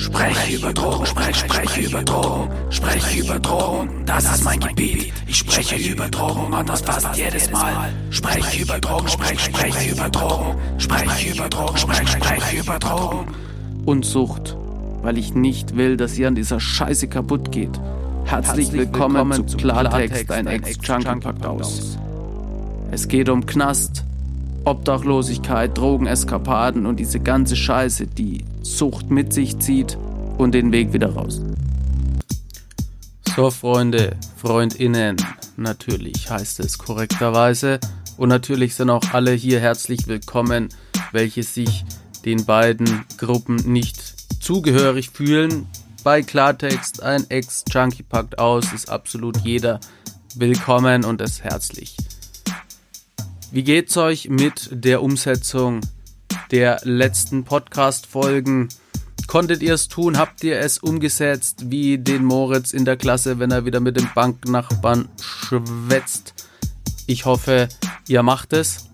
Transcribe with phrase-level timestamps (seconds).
[0.00, 5.12] Spreche über Drogen, sprech, spreche über Drogen, spreche über Drogen, das ist mein Gebiet.
[5.26, 7.92] Ich spreche über Drogen und das passt jedes Mal.
[8.08, 13.34] Spreche über Drogen, sprech, spreche über Drogen, spreche über Drogen, sprech, spreche über Drogen.
[13.84, 14.56] Und Sucht,
[15.02, 17.78] weil ich nicht will, dass ihr an dieser Scheiße kaputt geht.
[18.24, 21.98] Herzlich, willkommen, zu Klartext, ein Ex-Junkie packt aus.
[22.90, 24.04] Es geht um Knast,
[24.64, 29.96] Obdachlosigkeit, Drogeneskapaden und diese ganze Scheiße, die Sucht mit sich zieht
[30.38, 31.40] und den Weg wieder raus.
[33.36, 35.16] So, Freunde, Freundinnen,
[35.56, 37.78] natürlich heißt es korrekterweise.
[38.16, 40.68] Und natürlich sind auch alle hier herzlich willkommen,
[41.12, 41.84] welche sich
[42.24, 45.66] den beiden Gruppen nicht zugehörig fühlen.
[46.04, 49.80] Bei Klartext, ein Ex-Junkie packt aus, ist absolut jeder
[50.34, 51.96] willkommen und ist herzlich.
[53.52, 55.80] Wie geht's euch mit der Umsetzung
[56.52, 58.68] der letzten Podcast-Folgen?
[59.26, 60.18] Konntet ihr es tun?
[60.18, 64.08] Habt ihr es umgesetzt wie den Moritz in der Klasse, wenn er wieder mit dem
[64.14, 66.46] Banknachbarn schwätzt?
[67.08, 67.68] Ich hoffe,
[68.06, 68.88] ihr macht es.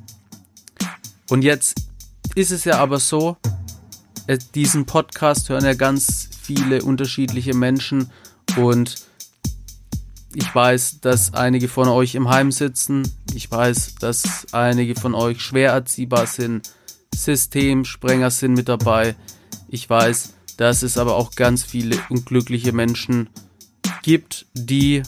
[1.28, 1.82] Und jetzt
[2.34, 3.36] ist es ja aber so,
[4.54, 8.10] diesen Podcast hören ja ganz viele unterschiedliche Menschen
[8.56, 9.05] und
[10.34, 13.10] ich weiß, dass einige von euch im Heim sitzen.
[13.34, 16.70] Ich weiß, dass einige von euch schwer erziehbar sind.
[17.14, 19.16] Systemsprenger sind mit dabei.
[19.68, 23.28] Ich weiß, dass es aber auch ganz viele unglückliche Menschen
[24.02, 25.02] gibt, die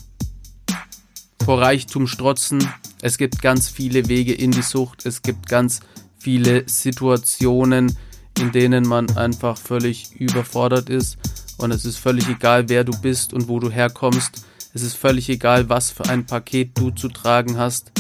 [1.45, 2.69] vor Reichtum strotzen.
[3.01, 5.07] Es gibt ganz viele Wege in die Sucht.
[5.07, 5.81] Es gibt ganz
[6.19, 7.97] viele Situationen,
[8.39, 11.17] in denen man einfach völlig überfordert ist.
[11.57, 14.45] Und es ist völlig egal, wer du bist und wo du herkommst.
[14.75, 17.93] Es ist völlig egal, was für ein Paket du zu tragen hast.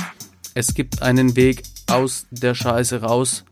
[0.54, 3.44] Es gibt einen Weg aus der Scheiße raus.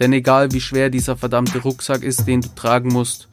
[0.00, 3.28] Denn egal wie schwer dieser verdammte Rucksack ist, den du tragen musst,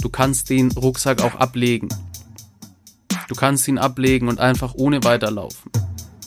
[0.00, 1.88] du kannst den Rucksack auch ablegen.
[3.28, 5.70] Du kannst ihn ablegen und einfach ohne weiterlaufen.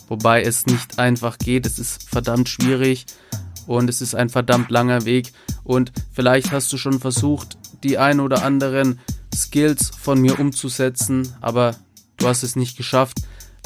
[0.08, 3.06] Wobei es nicht einfach geht, es ist verdammt schwierig
[3.66, 8.20] und es ist ein verdammt langer Weg und vielleicht hast du schon versucht, die ein
[8.20, 9.00] oder anderen
[9.34, 11.74] Skills von mir umzusetzen, aber
[12.24, 13.18] du hast es nicht geschafft,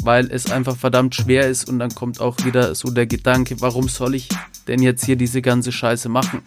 [0.03, 3.89] weil es einfach verdammt schwer ist und dann kommt auch wieder so der Gedanke, warum
[3.89, 4.29] soll ich
[4.67, 6.43] denn jetzt hier diese ganze Scheiße machen?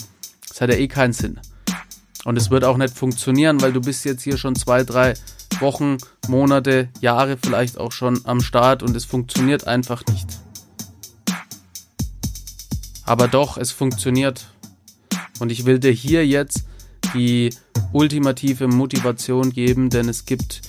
[0.50, 1.40] Das hat ja eh keinen Sinn.
[2.26, 5.14] Und es wird auch nicht funktionieren, weil du bist jetzt hier schon zwei, drei
[5.60, 10.28] Wochen, Monate, Jahre vielleicht auch schon am Start und es funktioniert einfach nicht.
[13.06, 14.48] Aber doch, es funktioniert.
[15.40, 16.66] Und ich will dir hier jetzt
[17.14, 17.52] die
[17.94, 20.62] ultimative Motivation geben, denn es gibt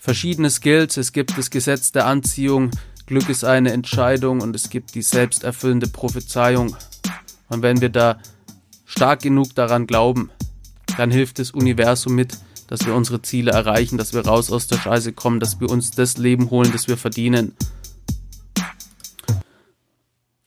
[0.00, 0.96] verschiedene Skills.
[0.96, 2.72] Es gibt das Gesetz der Anziehung,
[3.06, 6.76] Glück ist eine Entscheidung und es gibt die selbsterfüllende Prophezeiung.
[7.48, 8.20] Und wenn wir da
[8.86, 10.30] stark genug daran glauben,
[10.96, 12.38] dann hilft das Universum mit,
[12.68, 15.90] dass wir unsere Ziele erreichen, dass wir raus aus der Scheiße kommen, dass wir uns
[15.90, 17.56] das Leben holen, das wir verdienen.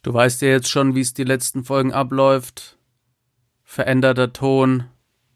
[0.02, 2.78] Du weißt ja jetzt schon, wie es die letzten Folgen abläuft.
[3.66, 4.86] Veränderter Ton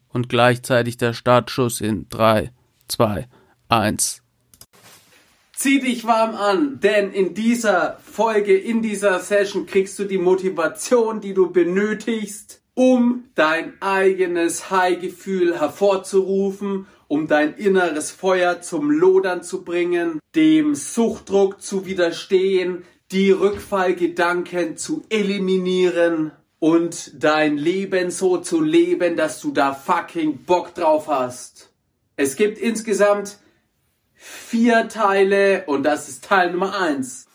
[0.07, 2.51] und gleichzeitig der Startschuss in 3,
[2.87, 3.27] 2,
[3.69, 4.21] 1.
[5.53, 11.19] Zieh dich warm an, denn in dieser Folge, in dieser Session kriegst du die Motivation,
[11.19, 19.63] die du benötigst, um dein eigenes High-Gefühl hervorzurufen, um dein inneres Feuer zum Lodern zu
[19.63, 29.15] bringen, dem Suchtdruck zu widerstehen, die Rückfallgedanken zu eliminieren und dein Leben so zu leben,
[29.15, 31.71] dass du da fucking Bock drauf hast.
[32.15, 33.39] Es gibt insgesamt
[34.17, 37.27] vier Teile und das ist Teil Nummer eins.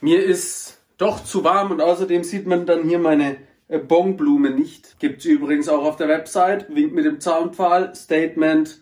[0.00, 4.98] Mir ist doch zu warm und außerdem sieht man dann hier meine äh, Bongblume nicht.
[4.98, 6.74] Gibt's übrigens auch auf der Website.
[6.74, 7.94] Wink mit dem Zaunpfahl.
[7.94, 8.80] Statement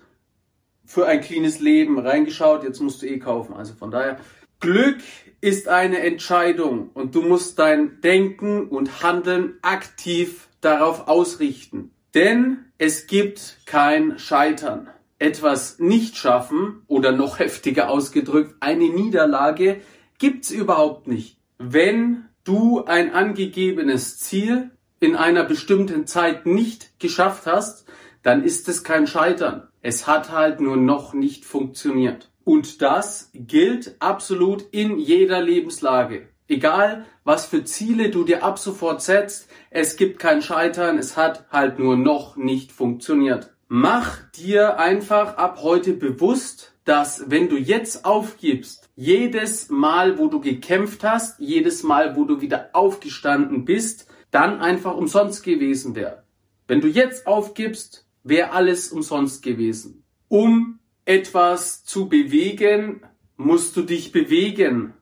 [0.85, 1.99] für ein cleanes Leben.
[1.99, 3.55] Reingeschaut, jetzt musst du eh kaufen.
[3.55, 4.19] Also von daher.
[4.61, 4.99] Glück
[5.43, 11.91] ist eine Entscheidung und du musst dein Denken und Handeln aktiv darauf ausrichten.
[12.15, 19.81] Denn es gibt kein Scheitern etwas nicht schaffen oder noch heftiger ausgedrückt, eine Niederlage
[20.19, 21.39] gibt's überhaupt nicht.
[21.59, 24.71] Wenn du ein angegebenes Ziel
[25.01, 27.87] in einer bestimmten Zeit nicht geschafft hast,
[28.23, 29.69] dann ist es kein Scheitern.
[29.83, 32.31] Es hat halt nur noch nicht funktioniert.
[32.45, 36.29] Und das gilt absolut in jeder Lebenslage.
[36.49, 41.47] Egal, was für Ziele du dir ab sofort setzt, es gibt kein Scheitern, es hat
[41.51, 43.56] halt nur noch nicht funktioniert.
[43.69, 50.41] Mach dir einfach ab heute bewusst, dass wenn du jetzt aufgibst, jedes Mal, wo du
[50.41, 56.23] gekämpft hast, jedes Mal, wo du wieder aufgestanden bist, dann einfach umsonst gewesen wäre.
[56.69, 60.05] Wenn du jetzt aufgibst, wäre alles umsonst gewesen.
[60.29, 63.03] Um etwas zu bewegen,
[63.37, 64.95] musst du dich bewegen.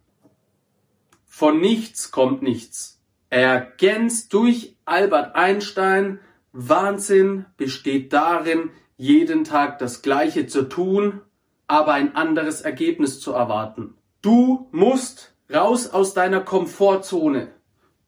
[1.27, 3.03] Von nichts kommt nichts.
[3.29, 6.21] Ergänzt durch Albert Einstein,
[6.57, 11.21] Wahnsinn besteht darin, jeden Tag das Gleiche zu tun,
[11.67, 13.95] aber ein anderes Ergebnis zu erwarten.
[14.23, 17.49] Du musst raus aus deiner Komfortzone.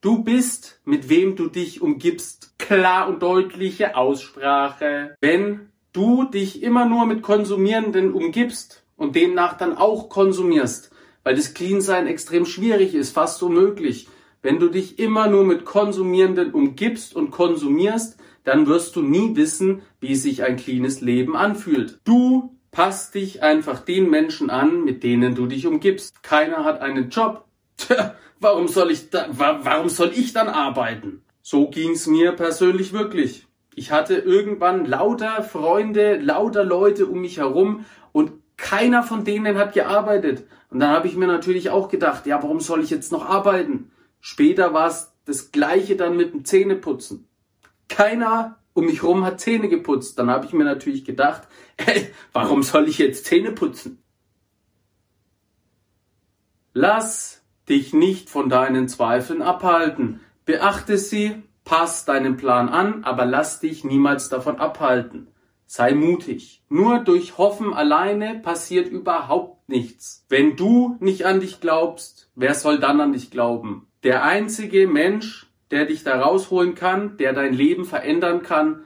[0.00, 2.56] Du bist, mit wem du dich umgibst.
[2.58, 5.16] Klar und deutliche Aussprache.
[5.20, 10.92] Wenn du dich immer nur mit Konsumierenden umgibst und demnach dann auch konsumierst,
[11.24, 14.06] weil das Clean-Sein extrem schwierig ist, fast unmöglich.
[14.40, 18.16] Wenn du dich immer nur mit Konsumierenden umgibst und konsumierst,
[18.46, 21.98] dann wirst du nie wissen, wie sich ein cleanes Leben anfühlt.
[22.04, 26.22] Du passt dich einfach den Menschen an, mit denen du dich umgibst.
[26.22, 27.44] Keiner hat einen Job.
[27.76, 31.22] Tja, warum soll ich da, warum soll ich dann arbeiten?
[31.42, 33.46] So ging's mir persönlich wirklich.
[33.74, 39.74] Ich hatte irgendwann lauter Freunde, lauter Leute um mich herum und keiner von denen hat
[39.74, 40.46] gearbeitet.
[40.70, 43.90] Und dann habe ich mir natürlich auch gedacht, ja, warum soll ich jetzt noch arbeiten?
[44.20, 47.26] Später war es das gleiche dann mit dem Zähneputzen.
[47.88, 50.18] Keiner um mich herum hat Zähne geputzt.
[50.18, 51.48] Dann habe ich mir natürlich gedacht,
[51.78, 54.02] hey, warum soll ich jetzt Zähne putzen?
[56.72, 60.20] Lass dich nicht von deinen Zweifeln abhalten.
[60.44, 65.28] Beachte sie, pass deinen Plan an, aber lass dich niemals davon abhalten.
[65.64, 66.62] Sei mutig.
[66.68, 70.24] Nur durch Hoffen alleine passiert überhaupt nichts.
[70.28, 73.88] Wenn du nicht an dich glaubst, wer soll dann an dich glauben?
[74.04, 78.84] Der einzige Mensch, der dich da rausholen kann, der dein Leben verändern kann,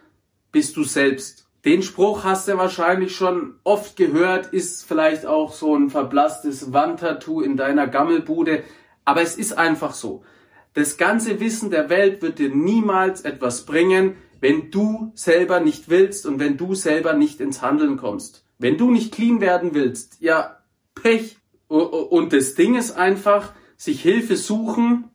[0.52, 1.46] bist du selbst.
[1.64, 7.42] Den Spruch hast du wahrscheinlich schon oft gehört, ist vielleicht auch so ein verblasstes Wandtattoo
[7.42, 8.64] in deiner Gammelbude,
[9.04, 10.24] aber es ist einfach so.
[10.72, 16.24] Das ganze Wissen der Welt wird dir niemals etwas bringen, wenn du selber nicht willst
[16.24, 18.46] und wenn du selber nicht ins Handeln kommst.
[18.58, 20.58] Wenn du nicht clean werden willst, ja,
[20.94, 21.36] Pech.
[21.68, 25.10] Und das Ding ist einfach, sich Hilfe suchen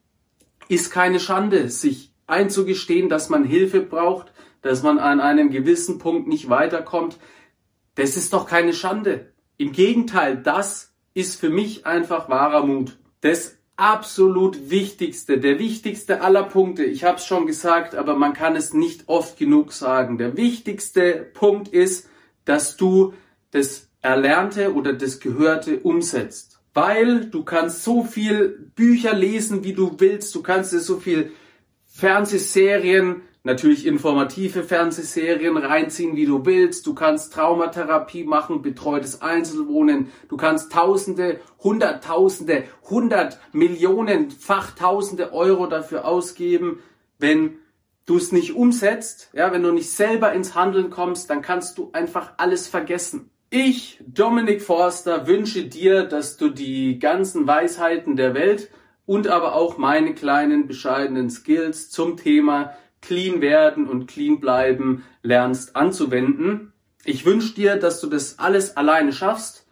[0.68, 1.70] ist keine Schande.
[1.70, 4.32] Sich einzugestehen, dass man Hilfe braucht,
[4.62, 7.18] dass man an einem gewissen Punkt nicht weiterkommt,
[7.96, 9.32] das ist doch keine Schande.
[9.58, 12.98] Im Gegenteil, das ist für mich einfach wahrer Mut.
[13.22, 18.56] Das absolut wichtigste, der wichtigste aller Punkte, ich habe es schon gesagt, aber man kann
[18.56, 20.18] es nicht oft genug sagen.
[20.18, 22.10] Der wichtigste Punkt ist,
[22.46, 23.14] dass du
[23.52, 26.55] das Erlernte oder das Gehörte umsetzt.
[26.76, 31.32] Weil du kannst so viel Bücher lesen, wie du willst, du kannst dir so viel
[31.88, 36.86] Fernsehserien natürlich informative Fernsehserien reinziehen, wie du willst.
[36.88, 40.12] Du kannst Traumatherapie machen, betreutes Einzelwohnen.
[40.28, 46.80] Du kannst Tausende, Hunderttausende, hundert Millionen, Fachtausende Euro dafür ausgeben.
[47.20, 47.60] Wenn
[48.08, 51.92] du es nicht umsetzt, ja, wenn du nicht selber ins Handeln kommst, dann kannst du
[51.94, 53.30] einfach alles vergessen.
[53.58, 58.70] Ich, Dominik Forster, wünsche dir, dass du die ganzen Weisheiten der Welt
[59.06, 65.78] und aber auch meine kleinen bescheidenen Skills zum Thema clean werden und clean bleiben lernst
[65.78, 66.74] anzuwenden.
[67.06, 69.66] Ich wünsche dir, dass du das alles alleine schaffst,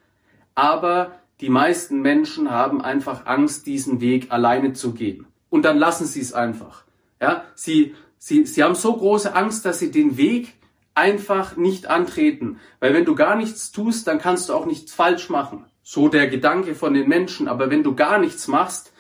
[0.56, 5.28] aber die meisten Menschen haben einfach Angst, diesen Weg alleine zu gehen.
[5.50, 6.86] Und dann lassen sie es einfach.
[7.20, 10.54] Ja, sie, sie, sie haben so große Angst, dass sie den Weg
[10.96, 12.60] einfach nicht antreten.
[12.80, 15.66] Weil wenn du gar nichts tust, dann kannst du auch nichts falsch machen.
[15.82, 17.48] So der Gedanke von den Menschen.
[17.48, 18.94] Aber wenn du gar nichts machst,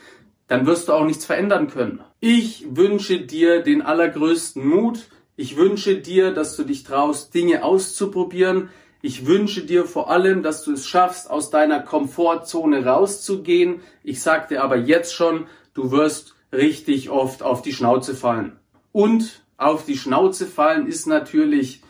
[0.47, 2.01] dann wirst du auch nichts verändern können.
[2.19, 5.07] Ich wünsche dir den allergrößten Mut.
[5.35, 8.69] Ich wünsche dir, dass du dich traust, Dinge auszuprobieren.
[9.01, 13.81] Ich wünsche dir vor allem, dass du es schaffst, aus deiner Komfortzone rauszugehen.
[14.03, 18.57] Ich sag dir aber jetzt schon, du wirst richtig oft auf die Schnauze fallen.
[18.91, 21.81] Und auf die Schnauze fallen ist natürlich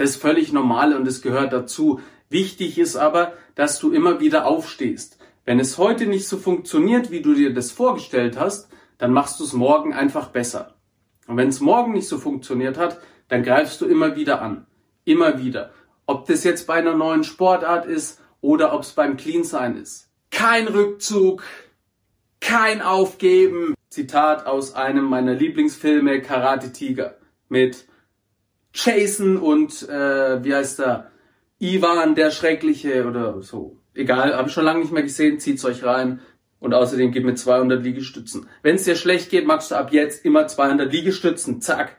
[0.00, 2.00] das völlig normal und es gehört dazu.
[2.30, 5.18] Wichtig ist aber, dass du immer wieder aufstehst.
[5.44, 9.44] Wenn es heute nicht so funktioniert, wie du dir das vorgestellt hast, dann machst du
[9.44, 10.76] es morgen einfach besser.
[11.26, 14.66] Und wenn es morgen nicht so funktioniert hat, dann greifst du immer wieder an.
[15.04, 15.70] Immer wieder.
[16.06, 20.08] Ob das jetzt bei einer neuen Sportart ist oder ob es beim Clean-Sein ist.
[20.30, 21.44] Kein Rückzug,
[22.40, 23.74] kein Aufgeben.
[23.90, 27.16] Zitat aus einem meiner Lieblingsfilme Karate Tiger
[27.48, 27.86] mit
[28.72, 31.10] Jason und äh, wie heißt er?
[31.58, 33.76] Ivan der Schreckliche oder so.
[33.92, 36.20] Egal, habe ich schon lange nicht mehr gesehen, zieht's euch rein.
[36.58, 38.46] Und außerdem gib mir 200 Liegestützen.
[38.62, 41.60] Wenn es dir schlecht geht, machst du ab jetzt immer 200 Liegestützen.
[41.60, 41.96] Zack.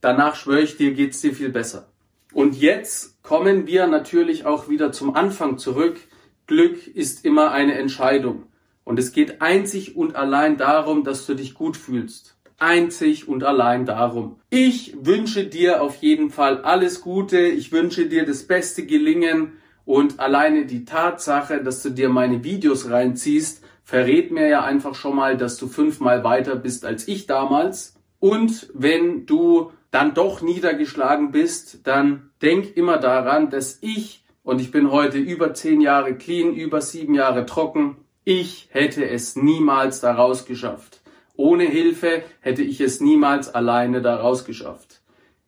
[0.00, 1.90] Danach schwöre ich dir, geht's dir viel besser.
[2.32, 5.98] Und jetzt kommen wir natürlich auch wieder zum Anfang zurück.
[6.46, 8.46] Glück ist immer eine Entscheidung.
[8.84, 12.37] Und es geht einzig und allein darum, dass du dich gut fühlst.
[12.58, 14.36] Einzig und allein darum.
[14.50, 17.38] Ich wünsche dir auf jeden Fall alles Gute.
[17.40, 19.52] Ich wünsche dir das beste Gelingen.
[19.84, 25.16] Und alleine die Tatsache, dass du dir meine Videos reinziehst, verrät mir ja einfach schon
[25.16, 27.94] mal, dass du fünfmal weiter bist als ich damals.
[28.20, 34.70] Und wenn du dann doch niedergeschlagen bist, dann denk immer daran, dass ich, und ich
[34.70, 40.44] bin heute über zehn Jahre clean, über sieben Jahre trocken, ich hätte es niemals daraus
[40.44, 41.00] geschafft.
[41.38, 45.02] Ohne Hilfe hätte ich es niemals alleine daraus geschafft.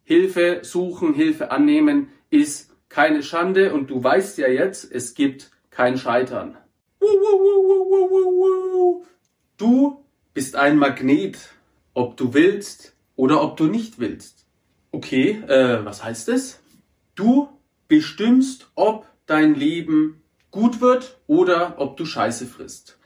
[0.04, 5.98] Hilfe suchen, Hilfe annehmen ist keine Schande und du weißt ja jetzt, es gibt kein
[5.98, 6.56] Scheitern.
[9.56, 11.38] Du bist ein Magnet,
[11.92, 14.46] ob du willst oder ob du nicht willst.
[14.92, 16.60] Okay, äh, was heißt es?
[17.16, 17.48] Du
[17.88, 22.99] bestimmst, ob dein Leben gut wird oder ob du Scheiße frisst.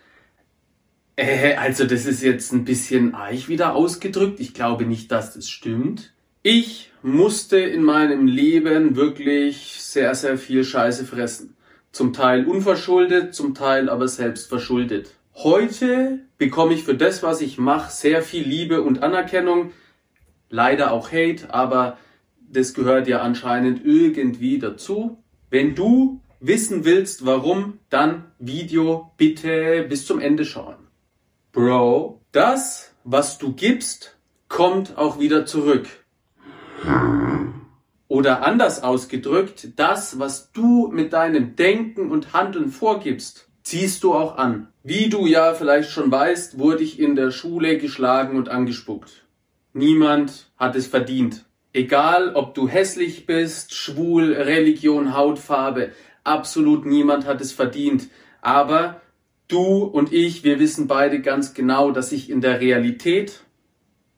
[1.16, 4.40] Äh, also das ist jetzt ein bisschen eich wieder ausgedrückt.
[4.40, 6.12] Ich glaube nicht, dass das stimmt.
[6.42, 11.56] Ich musste in meinem Leben wirklich sehr, sehr viel Scheiße fressen.
[11.92, 15.14] Zum Teil unverschuldet, zum Teil aber selbst verschuldet.
[15.36, 19.72] Heute bekomme ich für das, was ich mache, sehr viel Liebe und Anerkennung.
[20.50, 21.98] Leider auch Hate, aber
[22.50, 25.18] das gehört ja anscheinend irgendwie dazu.
[25.50, 30.83] Wenn du wissen willst, warum, dann Video bitte bis zum Ende schauen.
[31.54, 34.16] Bro, das, was du gibst,
[34.48, 35.86] kommt auch wieder zurück.
[38.08, 44.36] Oder anders ausgedrückt, das, was du mit deinem Denken und Handeln vorgibst, ziehst du auch
[44.36, 44.66] an.
[44.82, 49.24] Wie du ja vielleicht schon weißt, wurde ich in der Schule geschlagen und angespuckt.
[49.72, 51.44] Niemand hat es verdient.
[51.72, 55.92] Egal, ob du hässlich bist, schwul, Religion, Hautfarbe,
[56.24, 58.08] absolut niemand hat es verdient.
[58.42, 59.00] Aber
[59.48, 63.40] du und ich, wir wissen beide ganz genau, dass sich in der Realität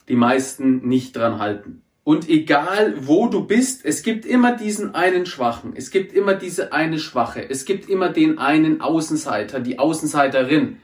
[0.09, 1.83] die meisten nicht dran halten.
[2.04, 6.73] Und egal wo du bist, es gibt immer diesen einen Schwachen, es gibt immer diese
[6.73, 10.76] eine Schwache, es gibt immer den einen Außenseiter, die Außenseiterin.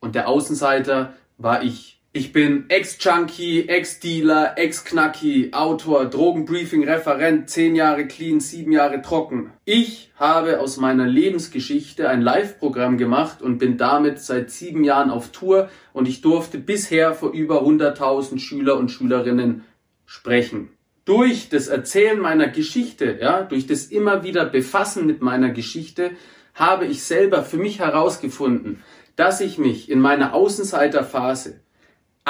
[0.00, 1.99] Und der Außenseiter war ich.
[2.12, 9.52] Ich bin Ex-Junkie, Ex-Dealer, Ex-Knacki, Autor, Drogenbriefing, Referent, zehn Jahre clean, sieben Jahre trocken.
[9.64, 15.30] Ich habe aus meiner Lebensgeschichte ein Live-Programm gemacht und bin damit seit sieben Jahren auf
[15.30, 19.62] Tour und ich durfte bisher vor über 100.000 Schüler und Schülerinnen
[20.04, 20.70] sprechen.
[21.04, 26.10] Durch das Erzählen meiner Geschichte, ja, durch das immer wieder Befassen mit meiner Geschichte,
[26.54, 28.82] habe ich selber für mich herausgefunden,
[29.14, 31.60] dass ich mich in meiner Außenseiterphase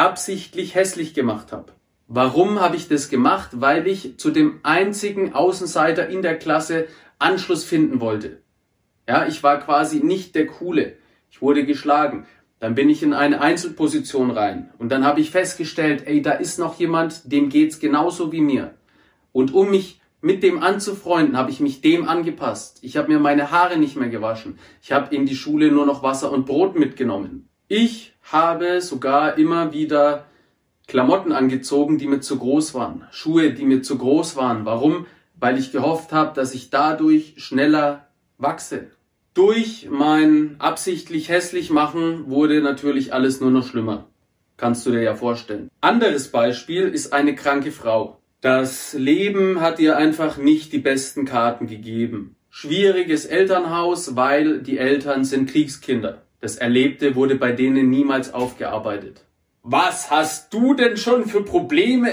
[0.01, 1.73] absichtlich hässlich gemacht habe.
[2.09, 3.51] Warum habe ich das gemacht?
[3.53, 6.87] Weil ich zu dem einzigen Außenseiter in der Klasse
[7.19, 8.41] Anschluss finden wollte.
[9.07, 10.97] Ja, ich war quasi nicht der Coole.
[11.31, 12.27] Ich wurde geschlagen.
[12.61, 16.59] Dann bin ich in eine Einzelposition rein und dann habe ich festgestellt, ey, da ist
[16.59, 18.75] noch jemand, dem geht's genauso wie mir.
[19.33, 22.79] Und um mich mit dem anzufreunden, habe ich mich dem angepasst.
[22.83, 24.59] Ich habe mir meine Haare nicht mehr gewaschen.
[24.83, 27.49] Ich habe in die Schule nur noch Wasser und Brot mitgenommen.
[27.69, 30.27] Ich habe sogar immer wieder
[30.87, 34.65] Klamotten angezogen, die mir zu groß waren, Schuhe, die mir zu groß waren.
[34.65, 35.07] Warum?
[35.39, 38.09] Weil ich gehofft habe, dass ich dadurch schneller
[38.39, 38.89] wachse.
[39.35, 44.07] Durch mein absichtlich hässlich machen wurde natürlich alles nur noch schlimmer.
[44.57, 45.71] Kannst du dir ja vorstellen.
[45.81, 48.19] Anderes Beispiel ist eine kranke Frau.
[48.41, 52.37] Das Leben hat ihr einfach nicht die besten Karten gegeben.
[52.51, 56.23] Schwieriges Elternhaus, weil die Eltern sind Kriegskinder.
[56.41, 59.27] Das Erlebte wurde bei denen niemals aufgearbeitet.
[59.63, 62.11] Was hast du denn schon für Probleme?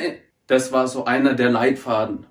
[0.48, 2.25] Das war so einer der Leitfaden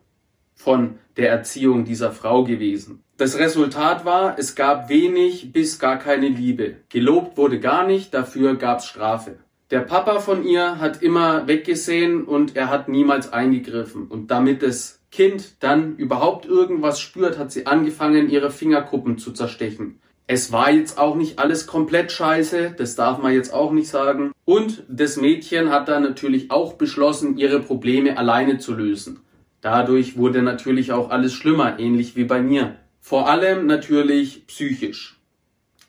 [0.54, 3.02] von der Erziehung dieser Frau gewesen.
[3.16, 6.76] Das Resultat war, es gab wenig bis gar keine Liebe.
[6.90, 9.38] Gelobt wurde gar nicht, dafür gab's Strafe.
[9.70, 14.06] Der Papa von ihr hat immer weggesehen und er hat niemals eingegriffen.
[14.06, 19.98] Und damit das Kind dann überhaupt irgendwas spürt, hat sie angefangen, ihre Fingerkuppen zu zerstechen.
[20.28, 24.32] Es war jetzt auch nicht alles komplett scheiße, das darf man jetzt auch nicht sagen.
[24.44, 29.20] Und das Mädchen hat dann natürlich auch beschlossen, ihre Probleme alleine zu lösen.
[29.60, 32.76] Dadurch wurde natürlich auch alles schlimmer, ähnlich wie bei mir.
[33.00, 35.20] Vor allem natürlich psychisch.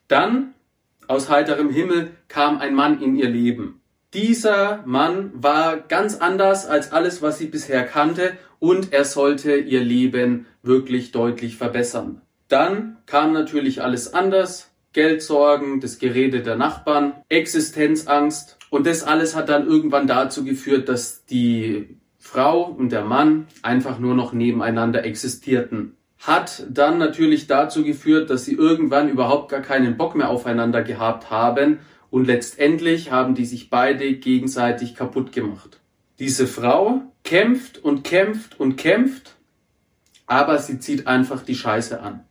[0.08, 0.54] Dann,
[1.08, 3.82] aus heiterem Himmel, kam ein Mann in ihr Leben.
[4.14, 9.84] Dieser Mann war ganz anders als alles, was sie bisher kannte und er sollte ihr
[9.84, 12.22] Leben wirklich deutlich verbessern.
[12.48, 14.72] Dann kam natürlich alles anders.
[14.94, 18.58] Geldsorgen, das Gerede der Nachbarn, Existenzangst.
[18.70, 24.00] Und das alles hat dann irgendwann dazu geführt, dass die Frau und der Mann einfach
[24.00, 25.96] nur noch nebeneinander existierten.
[26.20, 31.30] Hat dann natürlich dazu geführt, dass sie irgendwann überhaupt gar keinen Bock mehr aufeinander gehabt
[31.30, 35.80] haben und letztendlich haben die sich beide gegenseitig kaputt gemacht.
[36.20, 39.36] Diese Frau kämpft und kämpft und kämpft,
[40.26, 42.27] aber sie zieht einfach die Scheiße an.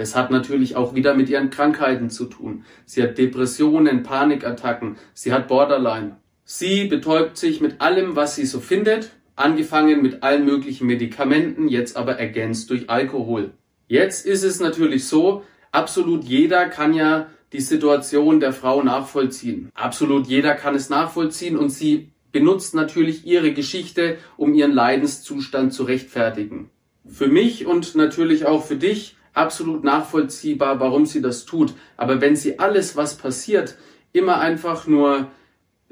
[0.00, 2.64] Das hat natürlich auch wieder mit ihren Krankheiten zu tun.
[2.86, 6.16] Sie hat Depressionen, Panikattacken, sie hat Borderline.
[6.42, 11.98] Sie betäubt sich mit allem, was sie so findet, angefangen mit allen möglichen Medikamenten, jetzt
[11.98, 13.50] aber ergänzt durch Alkohol.
[13.88, 19.68] Jetzt ist es natürlich so, absolut jeder kann ja die Situation der Frau nachvollziehen.
[19.74, 25.82] Absolut jeder kann es nachvollziehen und sie benutzt natürlich ihre Geschichte, um ihren Leidenszustand zu
[25.82, 26.70] rechtfertigen.
[27.06, 31.74] Für mich und natürlich auch für dich absolut nachvollziehbar, warum sie das tut.
[31.96, 33.76] Aber wenn sie alles, was passiert,
[34.12, 35.28] immer einfach nur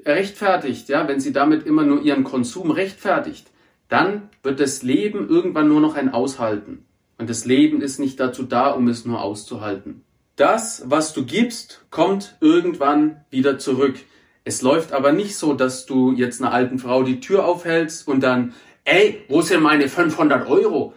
[0.04, 3.50] rechtfertigt, ja, wenn sie damit immer nur ihren Konsum rechtfertigt,
[3.88, 6.84] dann wird das Leben irgendwann nur noch ein Aushalten.
[7.16, 10.04] Und das Leben ist nicht dazu da, um es nur auszuhalten.
[10.36, 13.96] Das, was du gibst, kommt irgendwann wieder zurück.
[14.44, 18.20] Es läuft aber nicht so, dass du jetzt einer alten Frau die Tür aufhältst und
[18.20, 18.54] dann,
[18.84, 20.94] ey, wo sind meine 500 Euro?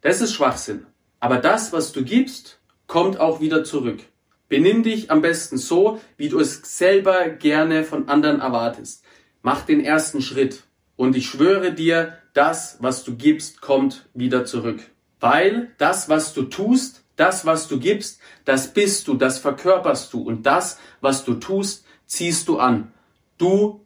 [0.00, 0.86] Das ist Schwachsinn.
[1.24, 4.00] Aber das, was du gibst, kommt auch wieder zurück.
[4.50, 9.02] Benimm dich am besten so, wie du es selber gerne von anderen erwartest.
[9.40, 10.64] Mach den ersten Schritt.
[10.96, 14.80] Und ich schwöre dir, das, was du gibst, kommt wieder zurück.
[15.18, 20.20] Weil das, was du tust, das, was du gibst, das bist du, das verkörperst du.
[20.20, 22.92] Und das, was du tust, ziehst du an.
[23.38, 23.80] Du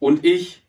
[0.00, 0.66] und ich,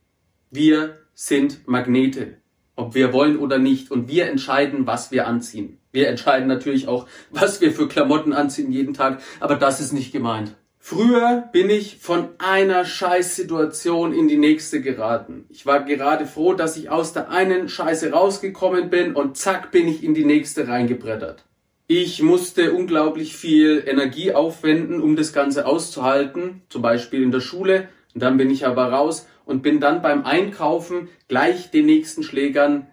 [0.52, 2.38] wir sind Magnete.
[2.76, 3.90] Ob wir wollen oder nicht.
[3.90, 5.80] Und wir entscheiden, was wir anziehen.
[5.98, 9.20] Wir entscheiden natürlich auch, was wir für Klamotten anziehen jeden Tag.
[9.40, 10.54] Aber das ist nicht gemeint.
[10.78, 15.46] Früher bin ich von einer Scheißsituation in die nächste geraten.
[15.50, 19.88] Ich war gerade froh, dass ich aus der einen Scheiße rausgekommen bin und zack bin
[19.88, 21.46] ich in die nächste reingebrettert.
[21.88, 27.90] Ich musste unglaublich viel Energie aufwenden, um das Ganze auszuhalten, zum Beispiel in der Schule.
[28.14, 32.86] Und dann bin ich aber raus und bin dann beim Einkaufen gleich den nächsten Schlägern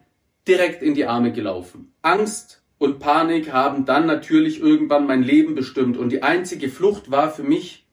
[0.48, 1.92] direkt in die Arme gelaufen.
[2.00, 7.30] Angst und Panik haben dann natürlich irgendwann mein Leben bestimmt und die einzige Flucht war
[7.30, 7.84] für mich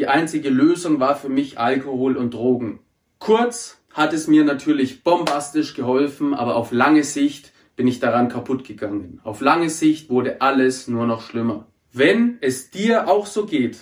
[0.00, 2.80] die einzige Lösung war für mich Alkohol und Drogen.
[3.18, 8.64] Kurz hat es mir natürlich bombastisch geholfen, aber auf lange Sicht bin ich daran kaputt
[8.64, 9.20] gegangen.
[9.24, 11.66] Auf lange Sicht wurde alles nur noch schlimmer.
[11.92, 13.78] Wenn es dir auch so geht,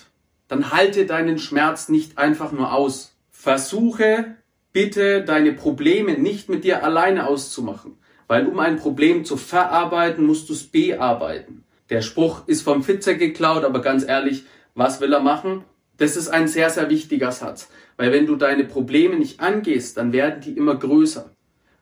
[0.49, 3.15] dann halte deinen Schmerz nicht einfach nur aus.
[3.29, 4.35] Versuche
[4.73, 7.97] bitte deine Probleme nicht mit dir alleine auszumachen,
[8.29, 11.63] weil um ein Problem zu verarbeiten, musst du es bearbeiten.
[11.89, 15.63] Der Spruch ist vom Fitzer geklaut, aber ganz ehrlich, was will er machen?
[15.97, 17.69] Das ist ein sehr, sehr wichtiger Satz.
[17.97, 21.31] Weil wenn du deine Probleme nicht angehst, dann werden die immer größer.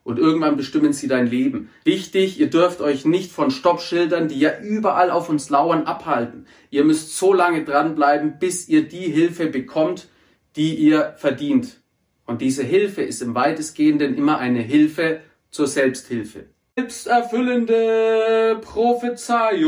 [0.05, 1.69] Und irgendwann bestimmen sie dein Leben.
[1.83, 6.45] Wichtig, ihr dürft euch nicht von Stoppschildern, die ja überall auf uns lauern, abhalten.
[6.69, 10.07] Ihr müsst so lange dranbleiben, bis ihr die Hilfe bekommt,
[10.55, 11.81] die ihr verdient.
[12.25, 15.19] Und diese Hilfe ist im weitestgehenden immer eine Hilfe
[15.57, 16.45] zur Selbsthilfe.
[16.77, 19.65] Selbsterfüllende Prophezeiung.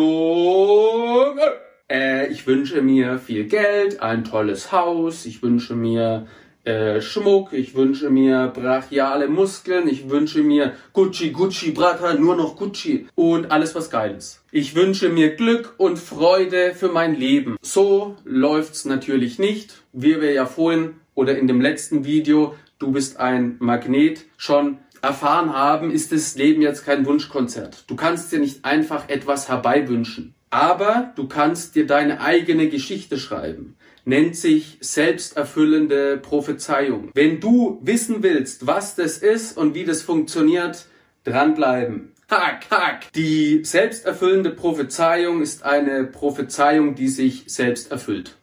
[1.89, 6.28] Äh, ich wünsche mir viel Geld, ein tolles Haus, ich wünsche mir
[6.63, 12.56] äh, Schmuck, ich wünsche mir brachiale Muskeln, ich wünsche mir Gucci, Gucci, Brata, nur noch
[12.56, 14.43] Gucci und alles was geil ist.
[14.52, 17.58] Ich wünsche mir Glück und Freude für mein Leben.
[17.63, 23.19] So läuft's natürlich nicht, wie wir ja vorhin oder in dem letzten Video, du bist
[23.19, 27.86] ein Magnet, schon erfahren haben, ist das Leben jetzt kein Wunschkonzert.
[27.88, 30.34] Du kannst dir nicht einfach etwas herbeiwünschen.
[30.50, 33.76] Aber du kannst dir deine eigene Geschichte schreiben.
[34.06, 37.12] Nennt sich selbsterfüllende Prophezeiung.
[37.14, 40.86] Wenn du wissen willst, was das ist und wie das funktioniert,
[41.24, 42.14] dranbleiben.
[42.30, 43.12] Hack, hack.
[43.14, 48.38] Die selbsterfüllende Prophezeiung ist eine Prophezeiung, die sich selbst erfüllt.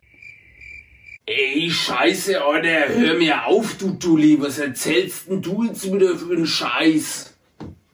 [1.29, 6.33] Ey, scheiße, Alter, hör mir auf, du Dulli, was erzählst denn du jetzt wieder für
[6.33, 7.35] einen Scheiß?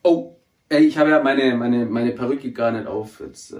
[0.03, 0.37] Oh,
[0.73, 3.21] Ey, ich habe ja meine, meine, meine Perücke gar nicht auf.
[3.21, 3.57] Jetzt, äh,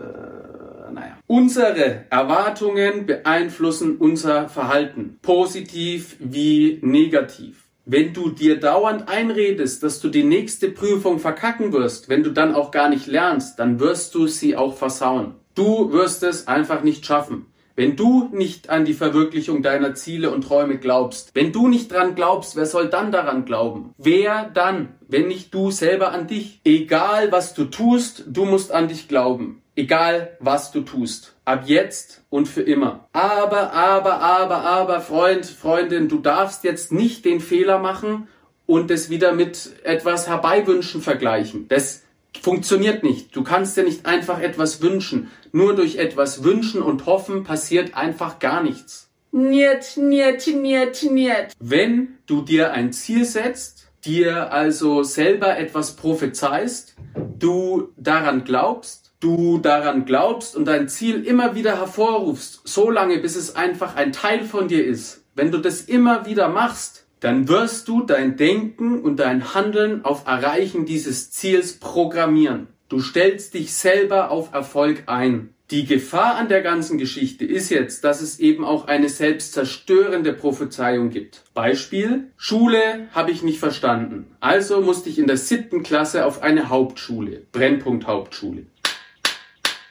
[0.93, 1.19] naja.
[1.27, 5.19] Unsere Erwartungen beeinflussen unser Verhalten.
[5.21, 7.65] Positiv wie negativ.
[7.85, 12.55] Wenn du dir dauernd einredest, dass du die nächste Prüfung verkacken wirst, wenn du dann
[12.55, 15.35] auch gar nicht lernst, dann wirst du sie auch versauen.
[15.55, 17.52] Du wirst es einfach nicht schaffen.
[17.75, 22.15] Wenn du nicht an die Verwirklichung deiner Ziele und Träume glaubst, wenn du nicht dran
[22.15, 23.95] glaubst, wer soll dann daran glauben?
[23.99, 26.61] Wer dann, wenn nicht du selber an dich?
[26.65, 29.63] Egal was du tust, du musst an dich glauben.
[29.75, 31.35] Egal was du tust.
[31.47, 33.09] Ab jetzt und für immer.
[33.13, 38.29] Aber, aber, aber, aber, Freund, Freundin, du darfst jetzt nicht den Fehler machen
[38.67, 41.69] und es wieder mit etwas Herbeiwünschen vergleichen.
[41.69, 42.03] Das
[42.41, 43.35] funktioniert nicht.
[43.37, 45.31] Du kannst dir nicht einfach etwas wünschen.
[45.53, 49.09] Nur durch etwas wünschen und hoffen passiert einfach gar nichts.
[49.31, 51.55] Niet, niet, niet, niet.
[51.59, 56.95] Wenn du dir ein Ziel setzt, dir also selber etwas prophezeist,
[57.39, 63.37] du daran glaubst, du daran glaubst und dein Ziel immer wieder hervorrufst, so lange bis
[63.37, 65.25] es einfach ein Teil von dir ist.
[65.35, 70.27] Wenn du das immer wieder machst, dann wirst du dein Denken und dein Handeln auf
[70.27, 72.67] Erreichen dieses Ziels programmieren.
[72.89, 75.55] Du stellst dich selber auf Erfolg ein.
[75.71, 81.11] Die Gefahr an der ganzen Geschichte ist jetzt, dass es eben auch eine selbstzerstörende Prophezeiung
[81.11, 81.45] gibt.
[81.55, 84.27] Beispiel, Schule habe ich nicht verstanden.
[84.41, 87.43] Also musste ich in der siebten Klasse auf eine Hauptschule.
[87.53, 88.67] Brennpunkt Hauptschule.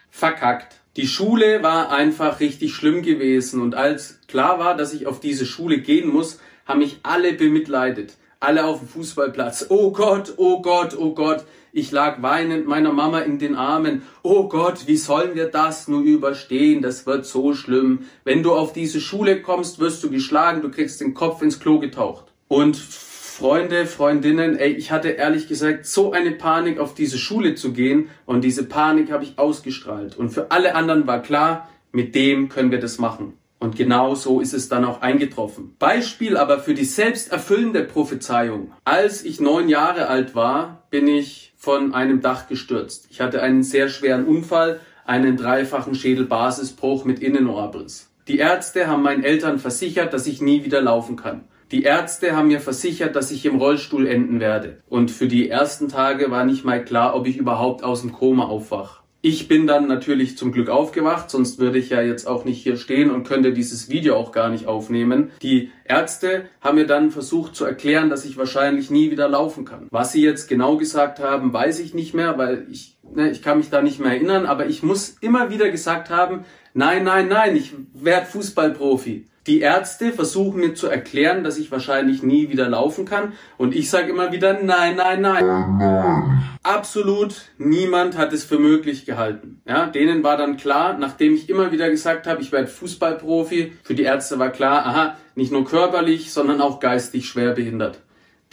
[0.10, 0.82] Verkackt.
[0.98, 5.46] Die Schule war einfach richtig schlimm gewesen und als klar war, dass ich auf diese
[5.46, 6.38] Schule gehen muss,
[6.72, 8.14] haben mich alle bemitleidet.
[8.40, 9.68] Alle auf dem Fußballplatz.
[9.70, 11.44] Oh Gott, oh Gott, oh Gott.
[11.74, 14.04] Ich lag weinend meiner Mama in den Armen.
[14.24, 16.82] Oh Gott, wie sollen wir das nur überstehen?
[16.82, 18.06] Das wird so schlimm.
[18.24, 21.80] Wenn du auf diese Schule kommst, wirst du geschlagen, du kriegst den Kopf ins Klo
[21.80, 22.32] getaucht.
[22.48, 27.74] Und Freunde, Freundinnen, ey, ich hatte ehrlich gesagt so eine Panik, auf diese Schule zu
[27.74, 28.10] gehen.
[28.26, 30.18] Und diese Panik habe ich ausgestrahlt.
[30.18, 33.34] Und für alle anderen war klar, mit dem können wir das machen.
[33.62, 35.76] Und genau so ist es dann auch eingetroffen.
[35.78, 38.72] Beispiel aber für die selbsterfüllende Prophezeiung.
[38.86, 43.06] Als ich neun Jahre alt war, bin ich von einem Dach gestürzt.
[43.12, 48.10] Ich hatte einen sehr schweren Unfall, einen dreifachen Schädelbasisbruch mit Innenohrbriss.
[48.28, 51.44] Die Ärzte haben meinen Eltern versichert, dass ich nie wieder laufen kann.
[51.72, 54.82] Die Ärzte haben mir versichert, dass ich im Rollstuhl enden werde.
[54.90, 58.46] Und für die ersten Tage war nicht mal klar, ob ich überhaupt aus dem Koma
[58.46, 59.01] aufwach.
[59.24, 62.76] Ich bin dann natürlich zum Glück aufgewacht, sonst würde ich ja jetzt auch nicht hier
[62.76, 65.30] stehen und könnte dieses Video auch gar nicht aufnehmen.
[65.44, 69.88] Die Ärzte haben mir dann versucht zu erklären, dass ich wahrscheinlich nie wieder laufen kann.
[69.92, 73.60] Was sie jetzt genau gesagt haben, weiß ich nicht mehr, weil ich, ne, ich kann
[73.60, 77.56] mich da nicht mehr erinnern, aber ich muss immer wieder gesagt haben, nein, nein, nein,
[77.56, 79.28] ich werde Fußballprofi.
[79.48, 83.34] Die Ärzte versuchen mir zu erklären, dass ich wahrscheinlich nie wieder laufen kann.
[83.58, 86.44] Und ich sage immer wieder, nein, nein, nein.
[86.62, 89.62] Absolut niemand hat es für möglich gehalten.
[89.68, 93.96] Ja, denen war dann klar, nachdem ich immer wieder gesagt habe, ich werde Fußballprofi, für
[93.96, 98.00] die Ärzte war klar, aha, nicht nur körperlich, sondern auch geistig schwer behindert.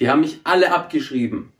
[0.00, 1.52] Die haben mich alle abgeschrieben.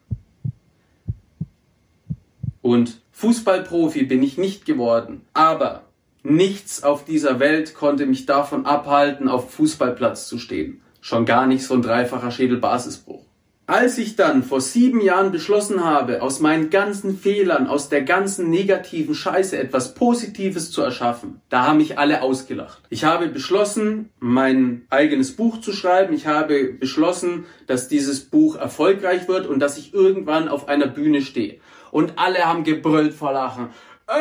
[2.62, 5.22] Und Fußballprofi bin ich nicht geworden.
[5.34, 5.87] Aber
[6.22, 10.82] Nichts auf dieser Welt konnte mich davon abhalten, auf Fußballplatz zu stehen.
[11.00, 13.24] Schon gar nicht so ein dreifacher Schädelbasisbruch.
[13.70, 18.48] Als ich dann vor sieben Jahren beschlossen habe, aus meinen ganzen Fehlern, aus der ganzen
[18.48, 22.80] negativen Scheiße etwas Positives zu erschaffen, da haben mich alle ausgelacht.
[22.88, 26.14] Ich habe beschlossen, mein eigenes Buch zu schreiben.
[26.14, 31.20] Ich habe beschlossen, dass dieses Buch erfolgreich wird und dass ich irgendwann auf einer Bühne
[31.20, 31.60] stehe.
[31.90, 33.68] Und alle haben gebrüllt vor Lachen.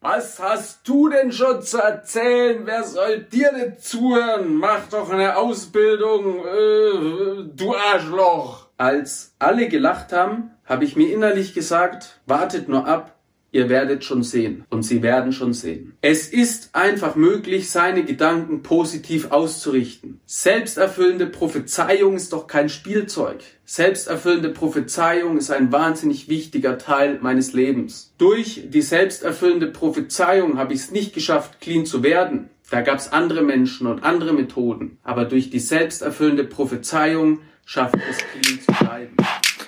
[0.00, 2.62] Was hast du denn schon zu erzählen?
[2.64, 4.54] Wer soll dir denn zuhören?
[4.54, 8.68] Mach doch eine Ausbildung, äh, du Arschloch.
[8.78, 13.18] Als alle gelacht haben, habe ich mir innerlich gesagt, wartet nur ab,
[13.54, 15.92] Ihr werdet schon sehen und Sie werden schon sehen.
[16.00, 20.20] Es ist einfach möglich, seine Gedanken positiv auszurichten.
[20.24, 23.42] Selbsterfüllende Prophezeiung ist doch kein Spielzeug.
[23.66, 28.14] Selbsterfüllende Prophezeiung ist ein wahnsinnig wichtiger Teil meines Lebens.
[28.16, 32.48] Durch die selbsterfüllende Prophezeiung habe ich es nicht geschafft, clean zu werden.
[32.70, 34.96] Da gab es andere Menschen und andere Methoden.
[35.02, 39.16] Aber durch die selbsterfüllende Prophezeiung schafft es, clean zu bleiben.